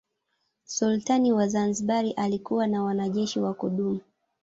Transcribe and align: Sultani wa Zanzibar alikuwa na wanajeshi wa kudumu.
Sultani 0.65 1.31
wa 1.31 1.47
Zanzibar 1.47 2.05
alikuwa 2.17 2.67
na 2.67 2.83
wanajeshi 2.83 3.39
wa 3.39 3.53
kudumu. 3.53 4.01